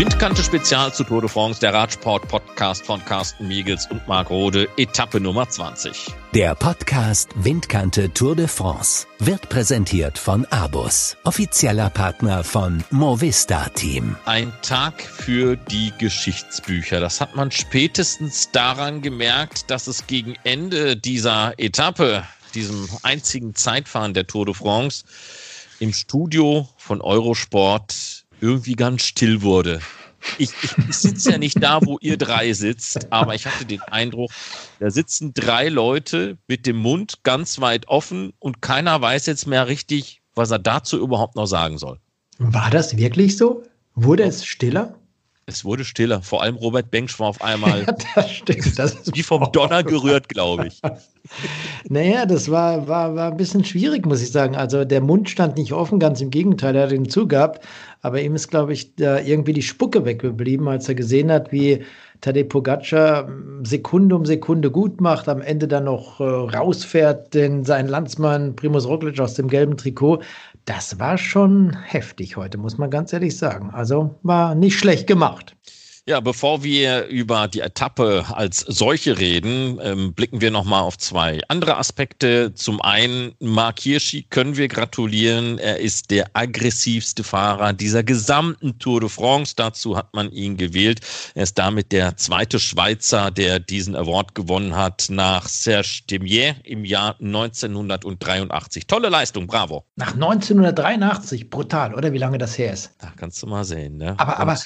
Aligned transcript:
Windkante 0.00 0.42
Spezial 0.42 0.94
zu 0.94 1.04
Tour 1.04 1.20
de 1.20 1.28
France, 1.28 1.60
der 1.60 1.74
Radsport-Podcast 1.74 2.86
von 2.86 3.04
Carsten 3.04 3.46
Miegels 3.46 3.86
und 3.90 4.08
Marc 4.08 4.30
Rode, 4.30 4.66
Etappe 4.78 5.20
Nummer 5.20 5.46
20. 5.46 6.06
Der 6.34 6.54
Podcast 6.54 7.28
Windkante 7.34 8.10
Tour 8.14 8.34
de 8.34 8.48
France 8.48 9.06
wird 9.18 9.50
präsentiert 9.50 10.16
von 10.16 10.46
Abus, 10.46 11.18
offizieller 11.24 11.90
Partner 11.90 12.44
von 12.44 12.82
Movista 12.88 13.68
Team. 13.74 14.16
Ein 14.24 14.50
Tag 14.62 15.02
für 15.02 15.56
die 15.56 15.92
Geschichtsbücher. 15.98 16.98
Das 17.00 17.20
hat 17.20 17.36
man 17.36 17.50
spätestens 17.50 18.50
daran 18.52 19.02
gemerkt, 19.02 19.70
dass 19.70 19.86
es 19.86 20.06
gegen 20.06 20.34
Ende 20.44 20.96
dieser 20.96 21.52
Etappe, 21.58 22.24
diesem 22.54 22.88
einzigen 23.02 23.54
Zeitfahren 23.54 24.14
der 24.14 24.26
Tour 24.26 24.46
de 24.46 24.54
France, 24.54 25.04
im 25.78 25.92
Studio 25.92 26.70
von 26.78 27.02
Eurosport 27.02 28.24
irgendwie 28.40 28.74
ganz 28.74 29.04
still 29.04 29.42
wurde. 29.42 29.80
Ich, 30.36 30.50
ich, 30.88 30.96
sitze 30.96 31.32
ja 31.32 31.38
nicht 31.38 31.62
da, 31.62 31.80
wo 31.82 31.98
ihr 32.00 32.18
drei 32.18 32.52
sitzt, 32.52 33.10
aber 33.10 33.34
ich 33.34 33.46
hatte 33.46 33.64
den 33.64 33.80
Eindruck, 33.80 34.30
da 34.78 34.90
sitzen 34.90 35.32
drei 35.32 35.68
Leute 35.68 36.36
mit 36.46 36.66
dem 36.66 36.76
Mund 36.76 37.20
ganz 37.22 37.58
weit 37.60 37.88
offen 37.88 38.34
und 38.38 38.60
keiner 38.60 39.00
weiß 39.00 39.26
jetzt 39.26 39.46
mehr 39.46 39.66
richtig, 39.66 40.20
was 40.34 40.50
er 40.50 40.58
dazu 40.58 40.98
überhaupt 40.98 41.36
noch 41.36 41.46
sagen 41.46 41.78
soll. 41.78 41.98
War 42.38 42.70
das 42.70 42.96
wirklich 42.96 43.36
so? 43.36 43.62
Wurde 43.94 44.24
es 44.24 44.44
stiller? 44.44 44.99
Es 45.50 45.64
wurde 45.64 45.84
stiller. 45.84 46.22
Vor 46.22 46.42
allem 46.42 46.54
Robert 46.54 46.90
Bengsch 46.90 47.18
war 47.18 47.28
auf 47.28 47.42
einmal 47.42 47.80
ja, 47.86 47.94
das 48.14 48.30
stimmt, 48.30 48.78
das 48.78 48.96
wie 49.12 49.22
vom 49.22 49.50
Donner 49.50 49.82
gerührt, 49.82 50.28
glaube 50.28 50.68
ich. 50.68 50.80
naja, 51.88 52.24
das 52.24 52.50
war, 52.50 52.86
war, 52.86 53.16
war 53.16 53.32
ein 53.32 53.36
bisschen 53.36 53.64
schwierig, 53.64 54.06
muss 54.06 54.22
ich 54.22 54.30
sagen. 54.30 54.54
Also 54.54 54.84
der 54.84 55.00
Mund 55.00 55.28
stand 55.28 55.56
nicht 55.56 55.72
offen, 55.72 55.98
ganz 55.98 56.20
im 56.20 56.30
Gegenteil, 56.30 56.76
er 56.76 56.84
hat 56.84 56.92
ihn 56.92 57.08
zugehabt. 57.08 57.64
Aber 58.02 58.22
ihm 58.22 58.34
ist, 58.34 58.48
glaube 58.48 58.72
ich, 58.72 58.94
da 58.94 59.18
irgendwie 59.18 59.52
die 59.52 59.62
Spucke 59.62 60.04
weggeblieben, 60.04 60.68
als 60.68 60.88
er 60.88 60.94
gesehen 60.94 61.30
hat, 61.30 61.52
wie 61.52 61.84
Tadej 62.20 62.44
Pogacar 62.44 63.28
Sekunde 63.62 64.14
um 64.14 64.26
Sekunde 64.26 64.70
gut 64.70 65.00
macht, 65.00 65.28
am 65.28 65.40
Ende 65.40 65.66
dann 65.66 65.84
noch 65.84 66.20
äh, 66.20 66.24
rausfährt, 66.24 67.34
denn 67.34 67.64
sein 67.64 67.88
Landsmann 67.88 68.54
Primus 68.56 68.86
Roglic 68.86 69.18
aus 69.20 69.34
dem 69.34 69.48
gelben 69.48 69.76
Trikot. 69.76 70.20
Das 70.64 70.98
war 70.98 71.18
schon 71.18 71.76
heftig 71.84 72.36
heute, 72.36 72.58
muss 72.58 72.78
man 72.78 72.90
ganz 72.90 73.12
ehrlich 73.12 73.36
sagen. 73.36 73.70
Also 73.70 74.18
war 74.22 74.54
nicht 74.54 74.78
schlecht 74.78 75.06
gemacht. 75.06 75.56
Ja, 76.06 76.20
bevor 76.20 76.64
wir 76.64 77.06
über 77.06 77.46
die 77.46 77.60
Etappe 77.60 78.24
als 78.32 78.60
solche 78.60 79.18
reden, 79.18 79.78
ähm, 79.82 80.14
blicken 80.14 80.40
wir 80.40 80.50
nochmal 80.50 80.82
auf 80.82 80.96
zwei 80.96 81.40
andere 81.48 81.76
Aspekte. 81.76 82.54
Zum 82.54 82.80
einen, 82.80 83.32
Mark 83.38 83.80
Hirschi 83.80 84.22
können 84.22 84.56
wir 84.56 84.68
gratulieren. 84.68 85.58
Er 85.58 85.78
ist 85.78 86.10
der 86.10 86.30
aggressivste 86.32 87.22
Fahrer 87.22 87.74
dieser 87.74 88.02
gesamten 88.02 88.78
Tour 88.78 89.00
de 89.00 89.08
France. 89.08 89.54
Dazu 89.54 89.96
hat 89.96 90.14
man 90.14 90.32
ihn 90.32 90.56
gewählt. 90.56 91.00
Er 91.34 91.42
ist 91.42 91.58
damit 91.58 91.92
der 91.92 92.16
zweite 92.16 92.58
Schweizer, 92.58 93.30
der 93.30 93.60
diesen 93.60 93.94
Award 93.94 94.34
gewonnen 94.34 94.76
hat, 94.76 95.08
nach 95.10 95.48
Serge 95.48 96.00
Demier 96.10 96.56
im 96.64 96.84
Jahr 96.84 97.16
1983. 97.20 98.86
Tolle 98.86 99.10
Leistung, 99.10 99.46
bravo. 99.46 99.84
Nach 99.96 100.14
1983, 100.14 101.50
brutal, 101.50 101.94
oder 101.94 102.12
wie 102.12 102.18
lange 102.18 102.38
das 102.38 102.56
her 102.56 102.72
ist? 102.72 102.92
Da 102.98 103.12
kannst 103.16 103.42
du 103.42 103.46
mal 103.46 103.64
sehen. 103.64 103.98
Ne? 103.98 104.14
Aber, 104.18 104.38
aber 104.38 104.56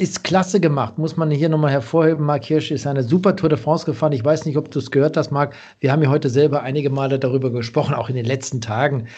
ist 0.00 0.24
klasse 0.24 0.60
gemacht, 0.60 0.96
muss 0.96 1.18
man 1.18 1.30
hier 1.30 1.50
nochmal 1.50 1.72
hervorheben. 1.72 2.24
Marc 2.24 2.46
Hirsch 2.46 2.70
ist 2.70 2.86
eine 2.86 3.02
super 3.02 3.36
Tour 3.36 3.50
de 3.50 3.58
France 3.58 3.84
gefahren. 3.84 4.12
Ich 4.12 4.24
weiß 4.24 4.46
nicht, 4.46 4.56
ob 4.56 4.70
du 4.70 4.78
es 4.78 4.90
gehört 4.90 5.18
hast, 5.18 5.30
Marc. 5.30 5.54
Wir 5.78 5.92
haben 5.92 6.02
ja 6.02 6.08
heute 6.08 6.30
selber 6.30 6.62
einige 6.62 6.88
Male 6.88 7.18
darüber 7.18 7.50
gesprochen, 7.50 7.94
auch 7.94 8.08
in 8.08 8.16
den 8.16 8.24
letzten 8.24 8.62
Tagen. 8.62 9.08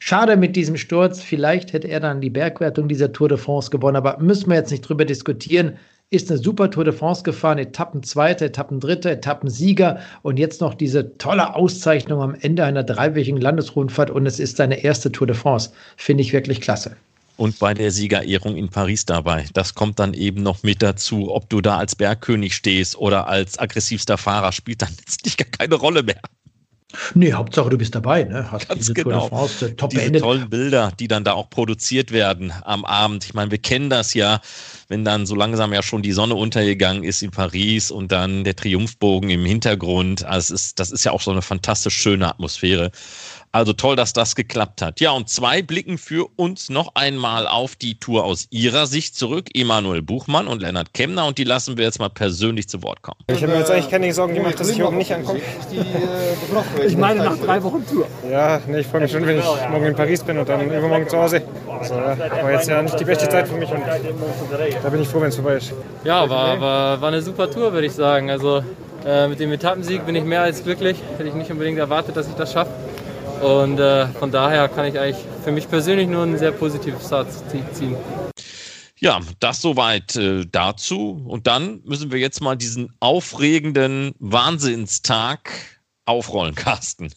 Schade 0.00 0.38
mit 0.38 0.56
diesem 0.56 0.78
Sturz. 0.78 1.20
Vielleicht 1.20 1.74
hätte 1.74 1.88
er 1.88 2.00
dann 2.00 2.22
die 2.22 2.30
Bergwertung 2.30 2.88
dieser 2.88 3.12
Tour 3.12 3.28
de 3.28 3.36
France 3.36 3.68
gewonnen, 3.68 3.96
aber 3.96 4.18
müssen 4.20 4.48
wir 4.48 4.56
jetzt 4.56 4.70
nicht 4.70 4.88
drüber 4.88 5.04
diskutieren. 5.04 5.76
Ist 6.08 6.30
eine 6.30 6.38
super 6.38 6.70
Tour 6.70 6.84
de 6.84 6.94
France 6.94 7.24
gefahren, 7.24 7.58
Etappenzweiter, 7.58 8.46
Etappendritter, 8.46 9.10
Etappensieger 9.10 9.98
und 10.22 10.38
jetzt 10.38 10.62
noch 10.62 10.72
diese 10.72 11.18
tolle 11.18 11.54
Auszeichnung 11.54 12.22
am 12.22 12.34
Ende 12.40 12.64
einer 12.64 12.84
dreiwöchigen 12.84 13.40
Landesrundfahrt 13.40 14.10
und 14.10 14.24
es 14.24 14.40
ist 14.40 14.56
seine 14.56 14.82
erste 14.82 15.12
Tour 15.12 15.26
de 15.26 15.36
France. 15.36 15.72
Finde 15.98 16.22
ich 16.22 16.32
wirklich 16.32 16.62
klasse 16.62 16.96
und 17.42 17.58
bei 17.58 17.74
der 17.74 17.90
Siegerehrung 17.90 18.56
in 18.56 18.68
Paris 18.68 19.04
dabei. 19.04 19.46
Das 19.52 19.74
kommt 19.74 19.98
dann 19.98 20.14
eben 20.14 20.44
noch 20.44 20.62
mit 20.62 20.80
dazu. 20.80 21.34
Ob 21.34 21.50
du 21.50 21.60
da 21.60 21.76
als 21.76 21.96
Bergkönig 21.96 22.54
stehst 22.54 22.96
oder 22.96 23.26
als 23.26 23.58
aggressivster 23.58 24.16
Fahrer, 24.16 24.52
spielt 24.52 24.82
dann 24.82 24.94
letztlich 24.96 25.36
gar 25.36 25.48
keine 25.48 25.74
Rolle 25.74 26.04
mehr. 26.04 26.20
Nee, 27.14 27.32
Hauptsache 27.32 27.70
du 27.70 27.78
bist 27.78 27.94
dabei, 27.94 28.22
ne? 28.24 28.52
Hast 28.52 28.68
Ganz 28.68 28.80
diese 28.80 28.94
genau. 28.94 29.26
France, 29.28 29.66
äh, 29.66 29.74
top 29.74 29.90
diese 29.90 30.02
beendet. 30.02 30.22
tollen 30.22 30.50
Bilder, 30.50 30.92
die 31.00 31.08
dann 31.08 31.24
da 31.24 31.32
auch 31.32 31.50
produziert 31.50 32.12
werden 32.12 32.52
am 32.64 32.84
Abend. 32.84 33.24
Ich 33.24 33.34
meine, 33.34 33.50
wir 33.50 33.58
kennen 33.58 33.90
das 33.90 34.14
ja, 34.14 34.40
wenn 34.88 35.04
dann 35.04 35.26
so 35.26 35.34
langsam 35.34 35.72
ja 35.72 35.82
schon 35.82 36.02
die 36.02 36.12
Sonne 36.12 36.34
untergegangen 36.34 37.02
ist 37.02 37.22
in 37.22 37.30
Paris 37.30 37.90
und 37.90 38.12
dann 38.12 38.44
der 38.44 38.54
Triumphbogen 38.54 39.30
im 39.30 39.44
Hintergrund. 39.44 40.24
Also 40.24 40.54
ist, 40.54 40.78
das 40.78 40.92
ist 40.92 41.04
ja 41.04 41.12
auch 41.12 41.22
so 41.22 41.32
eine 41.32 41.42
fantastisch 41.42 41.96
schöne 41.96 42.28
Atmosphäre. 42.28 42.92
Also 43.54 43.74
toll, 43.74 43.96
dass 43.96 44.14
das 44.14 44.34
geklappt 44.34 44.80
hat. 44.80 44.98
Ja, 45.00 45.10
und 45.10 45.28
zwei 45.28 45.60
blicken 45.60 45.98
für 45.98 46.26
uns 46.36 46.70
noch 46.70 46.94
einmal 46.94 47.46
auf 47.46 47.76
die 47.76 47.98
Tour 47.98 48.24
aus 48.24 48.46
ihrer 48.48 48.86
Sicht 48.86 49.14
zurück. 49.14 49.50
Emanuel 49.52 50.00
Buchmann 50.00 50.46
und 50.46 50.62
Lennart 50.62 50.94
Kemner. 50.94 51.26
Und 51.26 51.36
die 51.36 51.44
lassen 51.44 51.76
wir 51.76 51.84
jetzt 51.84 51.98
mal 51.98 52.08
persönlich 52.08 52.70
zu 52.70 52.82
Wort 52.82 53.02
kommen. 53.02 53.18
Ich 53.26 53.42
habe 53.42 53.52
mir 53.52 53.58
jetzt 53.58 53.70
eigentlich 53.70 53.90
keine 53.90 54.10
Sorgen 54.14 54.34
gemacht, 54.34 54.58
dass 54.58 54.70
ich 54.70 54.78
morgen 54.78 54.96
nicht 54.96 55.12
ankomme. 55.12 55.40
Ich 56.86 56.96
meine 56.96 57.24
nach 57.24 57.36
drei 57.38 57.62
Wochen 57.62 57.84
Tour. 57.86 58.06
Ja, 58.30 58.60
nee, 58.66 58.80
ich 58.80 58.86
freue 58.86 59.02
mich 59.02 59.12
schon, 59.12 59.26
wenn 59.26 59.38
ich 59.38 59.44
morgen 59.44 59.86
in 59.86 59.94
Paris 59.94 60.22
bin 60.22 60.38
und 60.38 60.48
dann 60.48 60.66
übermorgen 60.66 61.08
zu 61.08 61.18
Hause. 61.18 61.42
Also, 61.68 61.94
war 61.94 62.52
jetzt 62.52 62.68
ja 62.68 62.82
nicht 62.82 62.98
die 62.98 63.04
beste 63.04 63.28
Zeit 63.28 63.48
für 63.48 63.56
mich 63.56 63.70
und 63.70 63.82
da 64.82 64.88
bin 64.88 65.02
ich 65.02 65.08
froh, 65.08 65.20
wenn 65.20 65.28
es 65.28 65.34
vorbei 65.34 65.54
ist. 65.54 65.72
Ja, 66.04 66.28
war, 66.28 66.60
war, 66.60 67.00
war 67.00 67.08
eine 67.08 67.20
super 67.20 67.50
Tour, 67.50 67.72
würde 67.72 67.86
ich 67.86 67.92
sagen. 67.92 68.30
Also 68.30 68.62
äh, 69.04 69.28
mit 69.28 69.40
dem 69.40 69.52
Etappensieg 69.52 70.06
bin 70.06 70.14
ich 70.14 70.24
mehr 70.24 70.42
als 70.42 70.62
glücklich. 70.62 70.96
Hätte 71.16 71.28
ich 71.28 71.34
nicht 71.34 71.50
unbedingt 71.50 71.78
erwartet, 71.78 72.16
dass 72.16 72.28
ich 72.28 72.34
das 72.34 72.52
schaffe. 72.52 72.70
Und 73.42 73.80
äh, 73.80 74.06
von 74.06 74.30
daher 74.30 74.68
kann 74.68 74.84
ich 74.84 74.98
eigentlich 74.98 75.24
für 75.42 75.50
mich 75.50 75.68
persönlich 75.68 76.06
nur 76.06 76.22
ein 76.22 76.38
sehr 76.38 76.52
positives 76.52 77.08
Fazit 77.08 77.64
ziehen. 77.74 77.96
Ja, 79.00 79.18
das 79.40 79.60
soweit 79.60 80.14
äh, 80.14 80.46
dazu. 80.46 81.24
Und 81.26 81.48
dann 81.48 81.80
müssen 81.84 82.12
wir 82.12 82.20
jetzt 82.20 82.40
mal 82.40 82.54
diesen 82.54 82.94
aufregenden 83.00 84.12
Wahnsinnstag 84.20 85.50
aufrollen, 86.04 86.54
Carsten. 86.54 87.12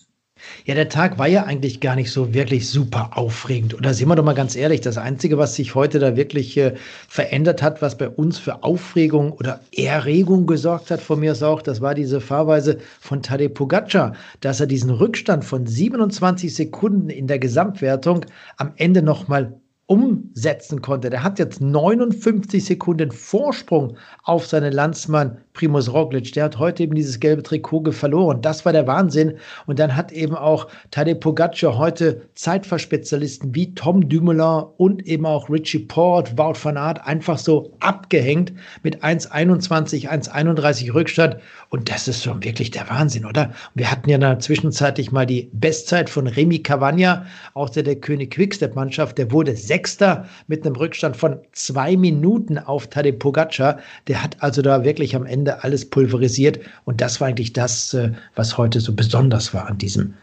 Ja, 0.66 0.76
der 0.76 0.90
Tag 0.90 1.18
war 1.20 1.28
ja 1.28 1.44
eigentlich 1.44 1.80
gar 1.80 1.96
nicht 1.96 2.12
so 2.12 2.34
wirklich 2.34 2.70
super 2.70 3.12
aufregend. 3.18 3.74
Oder 3.74 3.94
sind 3.94 4.08
wir 4.08 4.16
doch 4.16 4.24
mal 4.24 4.34
ganz 4.34 4.56
ehrlich, 4.56 4.82
das 4.82 4.98
Einzige, 4.98 5.38
was 5.38 5.56
sich 5.56 5.76
heute 5.76 6.00
da 6.00 6.16
wirklich 6.16 6.58
äh, 6.58 6.74
verändert 7.08 7.62
hat, 7.62 7.82
was 7.82 7.98
bei 7.98 8.10
uns 8.10 8.40
für 8.40 8.64
Aufregung 8.64 9.32
oder 9.34 9.60
Erregung 9.72 10.48
gesorgt 10.48 10.92
hat, 10.92 11.02
von 11.02 11.20
mir 11.20 11.32
aus 11.32 11.44
auch, 11.44 11.62
das 11.62 11.82
war 11.82 11.94
diese 11.94 12.22
Fahrweise 12.22 12.80
von 13.00 13.22
Tadej 13.22 13.50
Pogacar, 13.50 14.14
dass 14.42 14.60
er 14.60 14.68
diesen 14.68 14.90
Rückstand 14.90 15.46
von 15.46 15.68
27 15.68 16.54
Sekunden 16.54 17.10
in 17.10 17.28
der 17.28 17.40
Gesamtwertung 17.40 18.26
am 18.58 18.74
Ende 18.78 19.02
nochmal 19.02 19.54
umsetzen 19.88 20.82
konnte. 20.82 21.12
Der 21.12 21.24
hat 21.24 21.38
jetzt 21.38 21.62
59 21.62 22.64
Sekunden 22.64 23.12
Vorsprung 23.12 23.98
auf 24.24 24.48
seinen 24.48 24.74
Landsmann 24.74 25.38
Primus 25.54 25.92
Roglic. 25.92 26.34
Der 26.34 26.46
hat 26.46 26.58
heute 26.58 26.84
eben 26.84 26.96
dieses 26.96 27.20
gelbe 27.20 27.44
Trikot 27.44 27.92
verloren. 27.92 28.42
Das 28.42 28.66
war 28.66 28.74
der 28.74 28.88
Wahnsinn. 28.88 29.38
Und 29.68 29.78
dann 29.78 29.96
hat 29.96 30.12
eben 30.12 30.36
auch 30.36 30.68
Tadej 30.90 31.16
Pogacar 31.16 31.78
heute 31.78 32.22
Zeitverspezialisten 32.34 33.54
wie 33.54 33.76
Tom 33.76 34.10
Dumoulin 34.10 34.66
und 34.78 35.06
eben 35.06 35.26
auch 35.26 35.50
Richie 35.50 35.80
Port, 35.80 36.38
Wout 36.38 36.56
van 36.62 36.78
Aert 36.78 37.06
einfach 37.06 37.38
so 37.38 37.72
abgehängt 37.80 38.54
mit 38.82 39.04
1,21, 39.04 40.10
1,31 40.10 40.94
Rückstand. 40.94 41.38
Und 41.70 41.92
das 41.92 42.08
ist 42.08 42.24
schon 42.24 42.44
wirklich 42.44 42.72
der 42.72 42.90
Wahnsinn, 42.90 43.26
oder? 43.26 43.54
Wir 43.76 43.92
hatten 43.92 44.10
ja 44.10 44.18
dann 44.18 44.40
zwischenzeitlich 44.40 45.12
mal 45.12 45.26
die 45.26 45.50
Bestzeit 45.54 46.10
von 46.10 46.28
Remy 46.28 46.60
Cavagna, 46.60 47.26
auch 47.54 47.70
der, 47.70 47.84
der 47.84 47.98
König 47.98 48.32
Quickstep-Mannschaft. 48.32 49.18
Der 49.18 49.32
wurde 49.32 49.56
Sechster 49.76 50.26
mit 50.48 50.66
einem 50.66 50.78
Rückstand 50.78 51.18
von 51.18 51.40
zwei 51.52 51.98
Minuten 51.98 52.58
auf 52.58 52.88
Tadej 52.88 53.12
Pogacar. 53.12 53.80
Der 54.08 54.24
hat 54.24 54.42
also 54.42 54.62
da 54.62 54.86
wirklich 54.86 55.18
am 55.18 55.26
Ende 55.26 55.66
alles 55.66 55.90
pulverisiert. 55.90 56.60
Und 56.86 57.02
das 57.02 57.20
war 57.20 57.28
eigentlich 57.28 57.52
das, 57.52 57.94
äh, 57.94 58.12
was 58.36 58.58
heute 58.58 58.80
so 58.80 58.94
besonders 58.94 59.54
war 59.54 59.68
an 59.68 59.78
diesem 59.78 60.14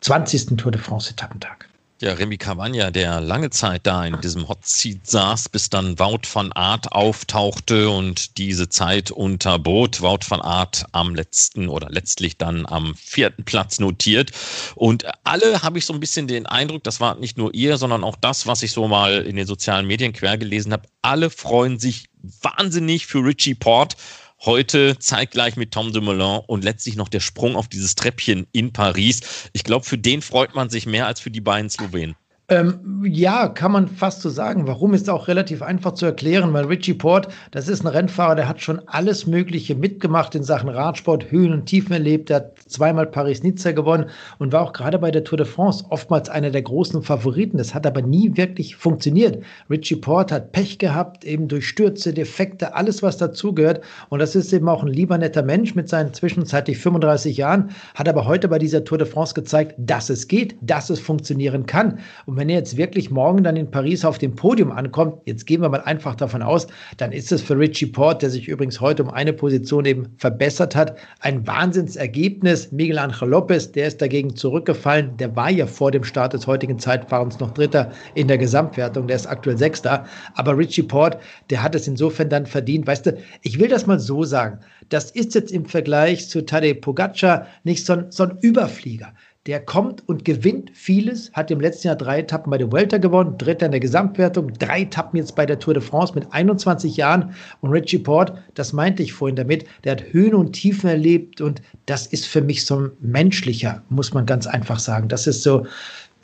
20. 0.00 0.56
Tour 0.56 0.72
de 0.72 0.80
France-Etappentag. 0.80 1.68
Ja, 1.98 2.12
Remy 2.12 2.36
Cavagna, 2.36 2.90
der 2.90 3.22
lange 3.22 3.48
Zeit 3.48 3.86
da 3.86 4.04
in 4.04 4.20
diesem 4.20 4.48
Hot 4.48 4.66
Seat 4.66 5.06
saß, 5.06 5.48
bis 5.48 5.70
dann 5.70 5.98
Wout 5.98 6.28
van 6.30 6.52
Aert 6.52 6.92
auftauchte 6.92 7.88
und 7.88 8.36
diese 8.36 8.68
Zeit 8.68 9.10
unterbot. 9.10 10.02
Wout 10.02 10.18
van 10.28 10.42
Aert 10.42 10.84
am 10.92 11.14
letzten 11.14 11.70
oder 11.70 11.88
letztlich 11.88 12.36
dann 12.36 12.66
am 12.66 12.94
vierten 12.96 13.44
Platz 13.44 13.80
notiert. 13.80 14.32
Und 14.74 15.06
alle 15.24 15.62
habe 15.62 15.78
ich 15.78 15.86
so 15.86 15.94
ein 15.94 16.00
bisschen 16.00 16.26
den 16.26 16.44
Eindruck, 16.44 16.84
das 16.84 17.00
war 17.00 17.14
nicht 17.14 17.38
nur 17.38 17.54
ihr, 17.54 17.78
sondern 17.78 18.04
auch 18.04 18.16
das, 18.16 18.46
was 18.46 18.62
ich 18.62 18.72
so 18.72 18.86
mal 18.88 19.22
in 19.22 19.36
den 19.36 19.46
sozialen 19.46 19.86
Medien 19.86 20.12
quer 20.12 20.36
gelesen 20.36 20.74
habe. 20.74 20.86
Alle 21.00 21.30
freuen 21.30 21.78
sich 21.78 22.10
wahnsinnig 22.42 23.06
für 23.06 23.24
Richie 23.24 23.54
Port 23.54 23.96
Heute 24.44 24.98
zeitgleich 24.98 25.56
mit 25.56 25.72
Tom 25.72 25.92
Dumoulin 25.92 26.40
und 26.46 26.62
letztlich 26.62 26.96
noch 26.96 27.08
der 27.08 27.20
Sprung 27.20 27.56
auf 27.56 27.68
dieses 27.68 27.94
Treppchen 27.94 28.46
in 28.52 28.72
Paris. 28.72 29.48
Ich 29.52 29.64
glaube, 29.64 29.86
für 29.86 29.98
den 29.98 30.20
freut 30.20 30.54
man 30.54 30.68
sich 30.68 30.86
mehr 30.86 31.06
als 31.06 31.20
für 31.20 31.30
die 31.30 31.40
beiden 31.40 31.70
Slowenen. 31.70 32.16
Ähm, 32.48 33.02
ja, 33.04 33.48
kann 33.48 33.72
man 33.72 33.88
fast 33.88 34.22
so 34.22 34.30
sagen. 34.30 34.68
Warum 34.68 34.94
ist 34.94 35.10
auch 35.10 35.26
relativ 35.26 35.62
einfach 35.62 35.94
zu 35.94 36.06
erklären, 36.06 36.52
weil 36.52 36.66
Richie 36.66 36.94
Port, 36.94 37.26
das 37.50 37.66
ist 37.66 37.80
ein 37.84 37.88
Rennfahrer, 37.88 38.36
der 38.36 38.48
hat 38.48 38.60
schon 38.60 38.80
alles 38.86 39.26
Mögliche 39.26 39.74
mitgemacht 39.74 40.32
in 40.36 40.44
Sachen 40.44 40.68
Radsport, 40.68 41.32
Höhen 41.32 41.52
und 41.52 41.66
Tiefen 41.66 41.92
erlebt. 41.92 42.28
Der 42.28 42.36
hat 42.36 42.58
zweimal 42.68 43.06
Paris-Nizza 43.06 43.72
gewonnen 43.72 44.10
und 44.38 44.52
war 44.52 44.62
auch 44.62 44.72
gerade 44.72 45.00
bei 45.00 45.10
der 45.10 45.24
Tour 45.24 45.38
de 45.38 45.46
France 45.46 45.84
oftmals 45.90 46.28
einer 46.28 46.50
der 46.50 46.62
großen 46.62 47.02
Favoriten. 47.02 47.58
Das 47.58 47.74
hat 47.74 47.84
aber 47.84 48.00
nie 48.00 48.36
wirklich 48.36 48.76
funktioniert. 48.76 49.42
Richie 49.68 49.96
Port 49.96 50.30
hat 50.30 50.52
Pech 50.52 50.78
gehabt, 50.78 51.24
eben 51.24 51.48
durch 51.48 51.66
Stürze, 51.66 52.14
Defekte, 52.14 52.76
alles, 52.76 53.02
was 53.02 53.16
dazugehört. 53.16 53.80
Und 54.08 54.20
das 54.20 54.36
ist 54.36 54.52
eben 54.52 54.68
auch 54.68 54.84
ein 54.84 54.92
lieber 54.92 55.18
netter 55.18 55.42
Mensch 55.42 55.74
mit 55.74 55.88
seinen 55.88 56.14
zwischenzeitlich 56.14 56.78
35 56.78 57.38
Jahren, 57.38 57.70
hat 57.96 58.08
aber 58.08 58.24
heute 58.24 58.46
bei 58.46 58.60
dieser 58.60 58.84
Tour 58.84 58.98
de 58.98 59.06
France 59.08 59.34
gezeigt, 59.34 59.74
dass 59.78 60.10
es 60.10 60.28
geht, 60.28 60.54
dass 60.60 60.90
es 60.90 61.00
funktionieren 61.00 61.66
kann. 61.66 61.98
Und 62.24 62.35
und 62.36 62.40
wenn 62.40 62.50
er 62.50 62.58
jetzt 62.58 62.76
wirklich 62.76 63.10
morgen 63.10 63.42
dann 63.44 63.56
in 63.56 63.70
Paris 63.70 64.04
auf 64.04 64.18
dem 64.18 64.34
Podium 64.34 64.70
ankommt, 64.70 65.22
jetzt 65.24 65.46
gehen 65.46 65.62
wir 65.62 65.70
mal 65.70 65.80
einfach 65.80 66.14
davon 66.14 66.42
aus, 66.42 66.66
dann 66.98 67.10
ist 67.10 67.32
es 67.32 67.40
für 67.40 67.58
Richie 67.58 67.86
Port, 67.86 68.20
der 68.20 68.28
sich 68.28 68.46
übrigens 68.46 68.78
heute 68.78 69.04
um 69.04 69.08
eine 69.08 69.32
Position 69.32 69.86
eben 69.86 70.14
verbessert 70.18 70.76
hat, 70.76 70.98
ein 71.20 71.46
Wahnsinnsergebnis. 71.46 72.72
Miguel 72.72 72.98
Angel 72.98 73.30
Lopez, 73.30 73.72
der 73.72 73.86
ist 73.86 74.02
dagegen 74.02 74.36
zurückgefallen. 74.36 75.16
Der 75.16 75.34
war 75.34 75.50
ja 75.50 75.66
vor 75.66 75.90
dem 75.90 76.04
Start 76.04 76.34
des 76.34 76.46
heutigen 76.46 76.78
Zeitfahrens 76.78 77.40
noch 77.40 77.54
Dritter 77.54 77.90
in 78.14 78.28
der 78.28 78.36
Gesamtwertung. 78.36 79.06
Der 79.06 79.16
ist 79.16 79.26
aktuell 79.26 79.56
Sechster. 79.56 80.04
Aber 80.34 80.58
Richie 80.58 80.82
Port, 80.82 81.16
der 81.48 81.62
hat 81.62 81.74
es 81.74 81.88
insofern 81.88 82.28
dann 82.28 82.44
verdient. 82.44 82.86
Weißt 82.86 83.06
du, 83.06 83.16
ich 83.40 83.58
will 83.58 83.68
das 83.68 83.86
mal 83.86 83.98
so 83.98 84.24
sagen. 84.24 84.58
Das 84.90 85.10
ist 85.10 85.34
jetzt 85.34 85.52
im 85.52 85.64
Vergleich 85.64 86.28
zu 86.28 86.44
Tadej 86.44 86.74
Pogacar 86.74 87.46
nicht 87.64 87.86
so 87.86 87.94
ein, 87.94 88.10
so 88.10 88.24
ein 88.24 88.36
Überflieger 88.42 89.14
der 89.46 89.60
kommt 89.60 90.02
und 90.08 90.24
gewinnt 90.24 90.70
vieles, 90.74 91.30
hat 91.32 91.50
im 91.50 91.60
letzten 91.60 91.88
Jahr 91.88 91.96
drei 91.96 92.20
Etappen 92.20 92.50
bei 92.50 92.58
der 92.58 92.70
Vuelta 92.72 92.98
gewonnen, 92.98 93.38
dritter 93.38 93.66
in 93.66 93.72
der 93.72 93.80
Gesamtwertung, 93.80 94.52
drei 94.54 94.82
Etappen 94.82 95.18
jetzt 95.18 95.36
bei 95.36 95.46
der 95.46 95.58
Tour 95.58 95.74
de 95.74 95.82
France 95.82 96.14
mit 96.14 96.32
21 96.32 96.96
Jahren. 96.96 97.34
Und 97.60 97.70
Richie 97.70 97.98
Port, 97.98 98.32
das 98.54 98.72
meinte 98.72 99.02
ich 99.02 99.12
vorhin 99.12 99.36
damit, 99.36 99.64
der 99.84 99.92
hat 99.92 100.12
Höhen 100.12 100.34
und 100.34 100.52
Tiefen 100.52 100.90
erlebt 100.90 101.40
und 101.40 101.62
das 101.86 102.06
ist 102.06 102.26
für 102.26 102.40
mich 102.40 102.66
so 102.66 102.80
ein 102.80 102.90
menschlicher, 103.00 103.82
muss 103.88 104.12
man 104.12 104.26
ganz 104.26 104.46
einfach 104.48 104.80
sagen. 104.80 105.08
Das 105.08 105.28
ist 105.28 105.42
so, 105.42 105.66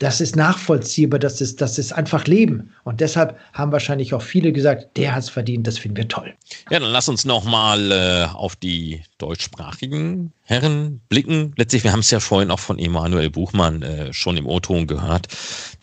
das 0.03 0.19
ist 0.19 0.35
nachvollziehbar, 0.35 1.17
das 1.17 1.39
ist, 1.39 1.61
das 1.61 1.79
ist 1.79 1.93
einfach 1.93 2.25
Leben. 2.25 2.73
Und 2.83 2.99
deshalb 2.99 3.39
haben 3.53 3.71
wahrscheinlich 3.71 4.13
auch 4.13 4.21
viele 4.21 4.51
gesagt, 4.51 4.97
der 4.97 5.15
hat 5.15 5.23
es 5.23 5.29
verdient, 5.29 5.65
das 5.65 5.77
finden 5.77 5.95
wir 5.95 6.07
toll. 6.09 6.33
Ja, 6.69 6.79
dann 6.81 6.91
lass 6.91 7.07
uns 7.07 7.23
nochmal 7.23 7.91
äh, 7.91 8.25
auf 8.35 8.57
die 8.57 9.01
deutschsprachigen 9.17 10.33
Herren 10.41 10.99
blicken. 11.07 11.53
Letztlich, 11.55 11.85
wir 11.85 11.93
haben 11.93 12.01
es 12.01 12.11
ja 12.11 12.19
vorhin 12.19 12.51
auch 12.51 12.59
von 12.59 12.79
Emanuel 12.79 13.29
Buchmann 13.29 13.81
äh, 13.81 14.11
schon 14.11 14.35
im 14.35 14.45
O-Ton 14.45 14.87
gehört. 14.87 15.29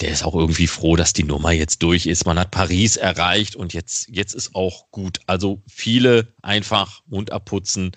Der 0.03 0.11
ist 0.11 0.23
auch 0.23 0.35
irgendwie 0.35 0.67
froh, 0.67 0.97
dass 0.97 1.15
die 1.15 1.25
Nummer 1.25 1.53
jetzt 1.53 1.83
durch 1.83 2.05
ist. 2.05 2.27
Man 2.27 2.39
hat 2.39 2.51
Paris 2.51 2.99
erreicht 2.99 3.57
und 3.57 3.73
jetzt, 3.73 4.11
jetzt 4.11 4.35
ist 4.35 4.55
auch 4.55 4.91
gut. 4.91 5.21
Also 5.27 5.63
viele 5.67 6.29
einfach 6.43 7.01
Mund 7.07 7.33
abputzen 7.33 7.93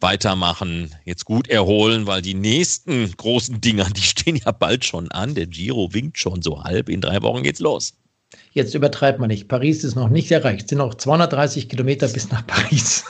weitermachen, 0.00 0.94
jetzt 1.04 1.24
gut 1.24 1.48
erholen, 1.48 2.06
weil 2.06 2.22
die 2.22 2.34
nächsten 2.34 3.10
großen 3.16 3.60
Dinger, 3.60 3.88
die 3.90 4.02
stehen 4.02 4.36
ja 4.36 4.52
bald 4.52 4.84
schon 4.84 5.10
an. 5.12 5.34
Der 5.34 5.46
Giro 5.46 5.92
winkt 5.92 6.18
schon 6.18 6.42
so 6.42 6.62
halb. 6.62 6.88
In 6.88 7.00
drei 7.00 7.22
Wochen 7.22 7.42
geht's 7.42 7.60
los. 7.60 7.94
Jetzt 8.52 8.74
übertreibt 8.74 9.20
man 9.20 9.28
nicht. 9.28 9.48
Paris 9.48 9.84
ist 9.84 9.94
noch 9.94 10.08
nicht 10.08 10.30
erreicht. 10.30 10.64
Es 10.64 10.68
sind 10.68 10.78
noch 10.78 10.94
230 10.94 11.68
Kilometer 11.68 12.08
bis 12.08 12.30
nach 12.30 12.46
Paris. 12.46 13.04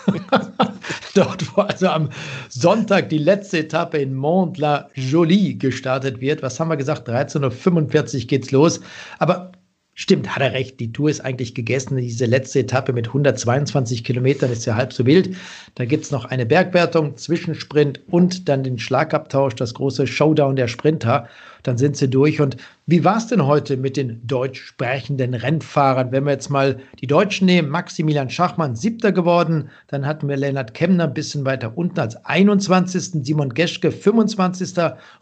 Dort, 1.14 1.56
wo 1.56 1.62
also 1.62 1.88
am 1.88 2.10
Sonntag 2.48 3.08
die 3.08 3.18
letzte 3.18 3.60
Etappe 3.60 3.98
in 3.98 4.14
Mont-la-Jolie 4.14 5.56
gestartet 5.56 6.20
wird. 6.20 6.42
Was 6.42 6.58
haben 6.58 6.68
wir 6.68 6.76
gesagt? 6.76 7.08
13.45 7.08 8.14
Uhr 8.14 8.26
geht's 8.26 8.50
los. 8.50 8.80
Aber 9.18 9.52
Stimmt, 9.96 10.34
hat 10.34 10.42
er 10.42 10.52
recht. 10.52 10.80
Die 10.80 10.92
Tour 10.92 11.08
ist 11.08 11.20
eigentlich 11.20 11.54
gegessen. 11.54 11.96
Diese 11.96 12.26
letzte 12.26 12.60
Etappe 12.60 12.92
mit 12.92 13.06
122 13.06 14.02
Kilometern 14.02 14.50
ist 14.50 14.64
ja 14.64 14.74
halb 14.74 14.92
so 14.92 15.06
wild. 15.06 15.36
Da 15.76 15.84
gibt 15.84 16.04
es 16.04 16.10
noch 16.10 16.24
eine 16.24 16.46
Bergwertung, 16.46 17.16
Zwischensprint 17.16 18.00
und 18.08 18.48
dann 18.48 18.64
den 18.64 18.80
Schlagabtausch, 18.80 19.54
das 19.54 19.74
große 19.74 20.08
Showdown 20.08 20.56
der 20.56 20.66
Sprinter 20.66 21.28
dann 21.64 21.78
sind 21.78 21.96
sie 21.96 22.08
durch. 22.08 22.40
Und 22.40 22.56
wie 22.86 23.02
war 23.02 23.16
es 23.16 23.26
denn 23.26 23.44
heute 23.44 23.76
mit 23.76 23.96
den 23.96 24.24
deutsch 24.26 24.62
sprechenden 24.62 25.34
Rennfahrern? 25.34 26.12
Wenn 26.12 26.24
wir 26.24 26.32
jetzt 26.32 26.50
mal 26.50 26.78
die 27.00 27.06
Deutschen 27.06 27.46
nehmen, 27.46 27.70
Maximilian 27.70 28.30
Schachmann 28.30 28.76
siebter 28.76 29.10
geworden, 29.10 29.70
dann 29.88 30.06
hatten 30.06 30.28
wir 30.28 30.36
Lennart 30.36 30.74
Kemner 30.74 31.04
ein 31.04 31.14
bisschen 31.14 31.44
weiter 31.44 31.76
unten 31.76 31.98
als 31.98 32.22
21. 32.26 33.24
Simon 33.24 33.48
Geschke 33.48 33.90
25. 33.90 34.74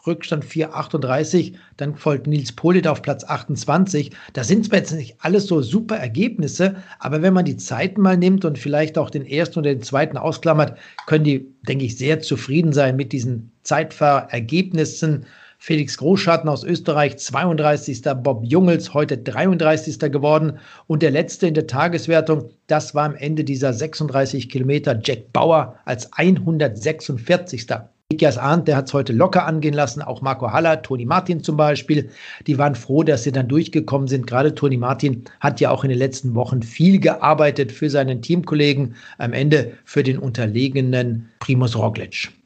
Rückstand 0.06 0.44
4,38. 0.44 1.54
Dann 1.76 1.94
folgt 1.94 2.26
Nils 2.26 2.52
Polit 2.52 2.86
auf 2.86 3.00
Platz 3.00 3.24
28. 3.24 4.10
Da 4.32 4.42
sind 4.42 4.66
zwar 4.66 4.78
jetzt 4.78 4.92
nicht 4.92 5.16
alles 5.20 5.46
so 5.46 5.62
super 5.62 5.96
Ergebnisse, 5.96 6.74
aber 6.98 7.22
wenn 7.22 7.32
man 7.32 7.44
die 7.44 7.56
Zeiten 7.56 8.00
mal 8.00 8.16
nimmt 8.16 8.44
und 8.44 8.58
vielleicht 8.58 8.98
auch 8.98 9.10
den 9.10 9.24
ersten 9.24 9.60
oder 9.60 9.72
den 9.72 9.82
zweiten 9.82 10.16
ausklammert, 10.16 10.76
können 11.06 11.24
die, 11.24 11.46
denke 11.68 11.84
ich, 11.84 11.96
sehr 11.96 12.20
zufrieden 12.20 12.72
sein 12.72 12.96
mit 12.96 13.12
diesen 13.12 13.52
Zeitfahrergebnissen. 13.62 15.26
Felix 15.64 15.96
Großschatten 15.96 16.48
aus 16.48 16.64
Österreich 16.64 17.18
32. 17.18 18.02
Bob 18.20 18.42
Jungels 18.42 18.94
heute 18.94 19.16
33. 19.16 19.96
geworden 20.10 20.58
und 20.88 21.02
der 21.02 21.12
letzte 21.12 21.46
in 21.46 21.54
der 21.54 21.68
Tageswertung, 21.68 22.50
das 22.66 22.96
war 22.96 23.04
am 23.04 23.14
Ende 23.14 23.44
dieser 23.44 23.72
36 23.72 24.48
Kilometer 24.48 24.98
Jack 25.00 25.32
Bauer 25.32 25.76
als 25.84 26.12
146. 26.14 27.68
Nikias 28.10 28.38
Arndt, 28.38 28.66
der 28.66 28.74
hat 28.74 28.88
es 28.88 28.92
heute 28.92 29.12
locker 29.12 29.46
angehen 29.46 29.74
lassen, 29.74 30.02
auch 30.02 30.20
Marco 30.20 30.50
Haller, 30.50 30.82
Toni 30.82 31.04
Martin 31.04 31.44
zum 31.44 31.56
Beispiel, 31.56 32.10
die 32.48 32.58
waren 32.58 32.74
froh, 32.74 33.04
dass 33.04 33.22
sie 33.22 33.30
dann 33.30 33.46
durchgekommen 33.46 34.08
sind. 34.08 34.26
Gerade 34.26 34.56
Toni 34.56 34.78
Martin 34.78 35.22
hat 35.38 35.60
ja 35.60 35.70
auch 35.70 35.84
in 35.84 35.90
den 35.90 35.98
letzten 36.00 36.34
Wochen 36.34 36.64
viel 36.64 36.98
gearbeitet 36.98 37.70
für 37.70 37.88
seinen 37.88 38.20
Teamkollegen, 38.20 38.96
am 39.18 39.32
Ende 39.32 39.74
für 39.84 40.02
den 40.02 40.18
unterlegenen 40.18 41.28
Primus 41.38 41.78
Roglic. 41.78 42.41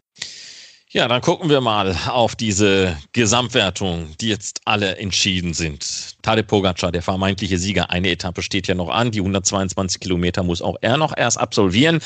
Ja, 0.97 1.09
dann 1.09 1.21
gucken 1.21 1.51
wir 1.51 1.61
mal 1.61 1.95
auf 2.09 2.37
diese 2.37 2.97
Gesamtwertung, 3.13 4.17
die 4.19 4.29
jetzt 4.29 4.63
alle 4.65 4.97
entschieden 4.97 5.53
sind. 5.53 6.17
Tade 6.23 6.43
Pogacar, 6.43 6.91
der 6.91 7.03
vermeintliche 7.03 7.59
Sieger, 7.59 7.91
eine 7.91 8.09
Etappe 8.09 8.41
steht 8.41 8.67
ja 8.67 8.75
noch 8.75 8.89
an. 8.89 9.11
Die 9.11 9.19
122 9.19 10.01
Kilometer 10.01 10.43
muss 10.43 10.63
auch 10.63 10.77
er 10.81 10.97
noch 10.97 11.15
erst 11.15 11.39
absolvieren. 11.39 12.01